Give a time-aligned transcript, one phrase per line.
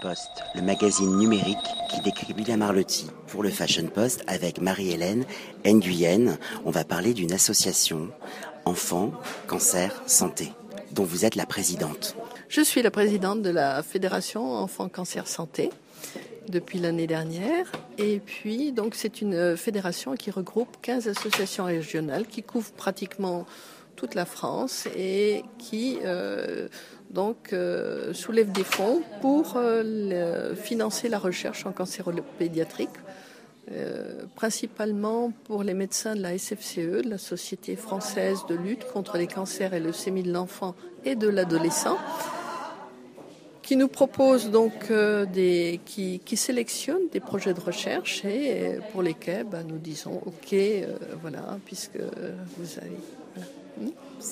[0.00, 1.58] Post, le magazine numérique
[1.90, 5.26] qui décrit William Arlotti pour le Fashion Post avec Marie-Hélène
[5.66, 6.38] Nguyen.
[6.64, 8.08] On va parler d'une association
[8.64, 9.12] Enfants,
[9.46, 10.52] Cancer, Santé,
[10.92, 12.16] dont vous êtes la présidente.
[12.48, 15.68] Je suis la présidente de la Fédération Enfants, Cancer, Santé
[16.48, 17.70] depuis l'année dernière.
[17.98, 23.44] Et puis, donc, c'est une fédération qui regroupe 15 associations régionales qui couvrent pratiquement
[23.96, 26.68] toute la France et qui euh,
[27.14, 32.90] donc euh, soulève des fonds pour euh, financer la recherche en cancéropédiatrique,
[33.70, 39.16] euh, principalement pour les médecins de la SFCE, de la Société française de lutte contre
[39.16, 40.74] les cancers et leucémie de l'enfant
[41.04, 41.96] et de l'adolescent,
[43.62, 44.92] qui nous propose donc
[45.32, 50.54] des, qui, qui sélectionne des projets de recherche et pour lesquels bah, nous disons ok,
[51.22, 53.23] voilà, puisque vous avez.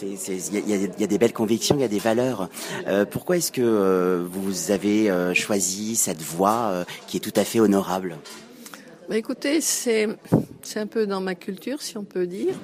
[0.03, 2.49] Il y, y, a des belles convictions, il y a des valeurs.
[2.87, 7.45] Euh, pourquoi est-ce que euh, vous avez euh, choisi cette voie qui est tout à
[7.45, 8.17] fait honorable?
[9.09, 10.09] Bah Écoutez, c'est
[10.77, 12.55] un peu dans ma culture, si on peut dire.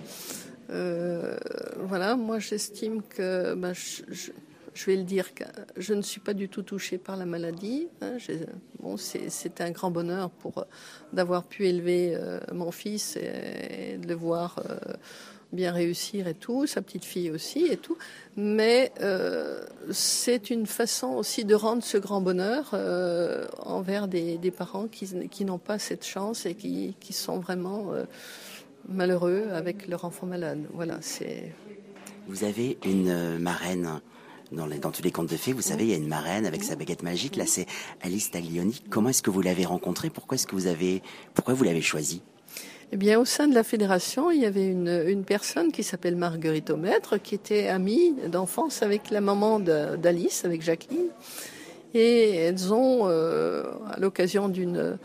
[0.68, 5.26] voilà, moi j'estime que, bah, je, vais le dire,
[5.76, 7.88] je ne suis pas du tout touchée par la maladie.
[8.00, 8.16] Hein,
[8.80, 10.30] bon, c'est un grand bonheur
[11.12, 12.16] d'avoir pu élever
[12.52, 14.56] mon fils et, et de le voir
[15.52, 17.96] bien réussir et tout, sa petite fille aussi et tout.
[18.36, 24.88] Mais euh, c'est une façon aussi de rendre ce grand bonheur euh, envers des, parents
[24.88, 28.04] qui, n'ont pas cette chance et qui, sont vraiment euh,
[28.88, 30.64] malheureux avec leur enfant malade.
[30.74, 31.52] Voilà, c'est.
[32.26, 34.00] Vous avez une marraine.
[34.50, 36.64] Dans, dans tous les contes de fées, vous savez, il y a une marraine avec
[36.64, 37.36] sa baguette magique.
[37.36, 37.66] Là, c'est
[38.00, 38.82] Alice Taglioni.
[38.88, 40.08] Comment est-ce que vous l'avez rencontrée?
[40.08, 41.02] Pourquoi est-ce que vous avez,
[41.34, 42.22] pourquoi vous l'avez choisie?
[42.90, 46.70] Eh bien, au sein de la fédération, il y avait une, personne qui s'appelle Marguerite
[46.70, 51.08] Aumaître, qui était amie d'enfance avec la maman d'Alice, avec Jacqueline.
[51.92, 54.98] Et elles ont, euh, à l'occasion d'une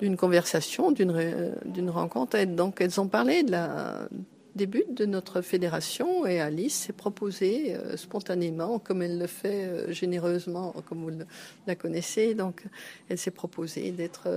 [0.00, 4.08] d'une conversation, d'une rencontre, donc elles ont parlé de la
[4.54, 10.74] de notre fédération et Alice s'est proposée euh, spontanément, comme elle le fait euh, généreusement,
[10.88, 11.18] comme vous
[11.66, 12.34] la connaissez.
[12.34, 12.64] Donc,
[13.08, 14.28] elle s'est proposée d'être,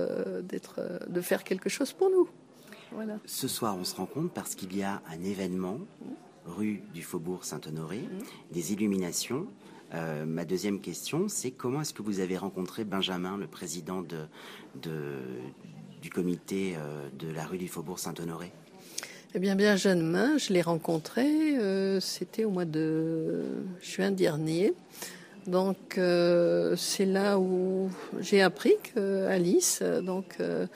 [0.42, 2.28] d'être, de faire quelque chose pour nous.
[2.94, 3.18] Voilà.
[3.26, 5.78] Ce soir, on se rencontre parce qu'il y a un événement
[6.46, 8.52] rue du Faubourg Saint-Honoré, mmh.
[8.52, 9.46] des illuminations.
[9.94, 14.24] Euh, ma deuxième question, c'est comment est-ce que vous avez rencontré Benjamin, le président de,
[14.80, 15.18] de,
[16.00, 18.52] du comité euh, de la rue du Faubourg Saint-Honoré?
[19.34, 24.74] Eh bien, bien jeune je l'ai rencontré, euh, c'était au mois de juin dernier.
[25.46, 30.66] Donc, euh, c'est là où j'ai appris qu'Alice, donc, euh,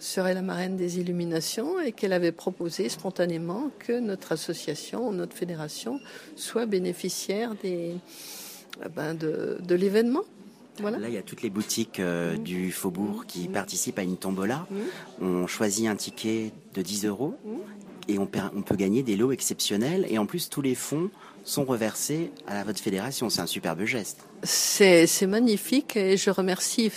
[0.00, 6.00] serait la marraine des illuminations et qu'elle avait proposé spontanément que notre association, notre fédération,
[6.36, 7.94] soit bénéficiaire des,
[8.94, 10.22] ben de, de l'événement.
[10.80, 10.98] Voilà.
[10.98, 12.42] Là, il y a toutes les boutiques euh, mmh.
[12.42, 13.52] du Faubourg qui mmh.
[13.52, 14.66] participent à une tombola.
[14.70, 15.24] Mmh.
[15.24, 17.34] On choisit un ticket de 10 euros
[18.08, 20.06] et on, on, peut gagner des lots exceptionnels.
[20.08, 21.10] Et en plus, tous les fonds
[21.44, 23.28] sont reversés à votre fédération.
[23.28, 24.26] C'est un superbe geste.
[24.42, 26.90] C'est magnifique et je remercie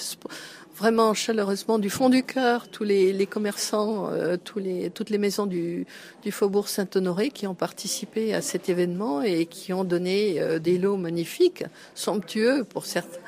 [0.75, 5.85] vraiment chaleureusement du fond du cœur tous les, commerçants, euh, toutes les maisons du,
[6.23, 10.77] du Faubourg Saint-Honoré qui ont participé à cet événement et qui ont donné euh, des
[10.77, 11.63] lots magnifiques,
[11.95, 13.19] somptueux pour certains.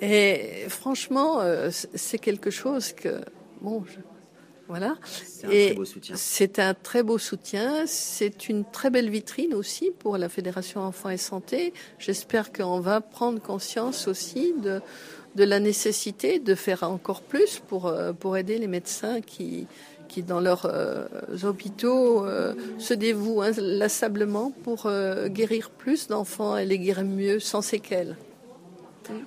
[0.00, 3.20] Et franchement, euh, c'est quelque chose que,
[3.60, 3.84] bon,
[4.68, 4.96] voilà.
[5.50, 5.76] Et
[6.14, 7.84] c'est un très beau soutien.
[7.86, 11.72] C'est une très belle vitrine aussi pour la Fédération Enfants et Santé.
[11.98, 14.80] J'espère qu'on va prendre conscience aussi de,
[15.34, 19.66] de la nécessité de faire encore plus pour, euh, pour aider les médecins qui,
[20.08, 21.06] qui dans leurs euh,
[21.42, 27.62] hôpitaux euh, se dévouent inlassablement pour euh, guérir plus d'enfants et les guérir mieux sans
[27.62, 28.16] séquelles.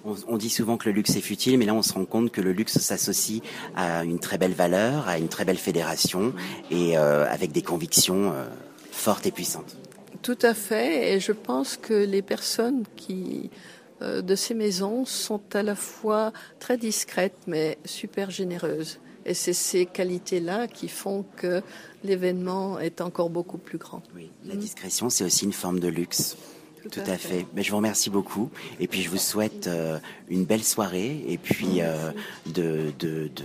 [0.06, 2.32] On, on, dit souvent que le luxe est futile, mais là on se rend compte
[2.32, 3.42] que le luxe s'associe
[3.76, 6.34] à une très belle valeur, à une très belle fédération
[6.72, 8.48] et euh, avec des convictions euh,
[8.92, 9.78] fortes et puissantes.
[10.22, 13.50] Tout à fait, et je pense que les personnes qui
[14.02, 19.00] euh, de ces maisons sont à la fois très discrètes mais super généreuses.
[19.26, 21.62] Et c'est ces qualités-là qui font que
[22.04, 24.02] l'événement est encore beaucoup plus grand.
[24.16, 26.38] Oui, la discrétion, c'est aussi une forme de luxe.
[26.92, 27.46] Tout, à, fait.
[27.54, 28.50] Mais je vous remercie beaucoup.
[28.80, 32.12] Et puis je vous souhaite euh, une belle soirée et puis euh,
[32.46, 33.44] de, de, de,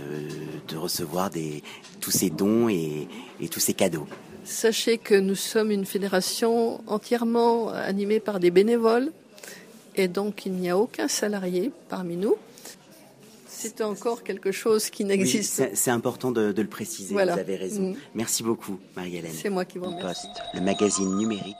[0.67, 1.63] de, recevoir des,
[1.99, 3.07] tous ces dons et,
[3.41, 4.07] et tous ces cadeaux.
[4.45, 9.11] Sachez que nous sommes une fédération entièrement animée par des bénévoles
[9.95, 12.35] et donc il n'y a aucun salarié parmi nous.
[13.47, 17.33] C'est encore quelque chose qui n'existe oui, C'est important de, le préciser, voilà.
[17.35, 17.91] vous avez raison.
[17.91, 17.95] Mmh.
[18.13, 19.31] Merci beaucoup, Marie-Hélène.
[19.33, 20.27] C'est moi qui vous remercie.
[20.27, 21.55] Poste, le magazine numérique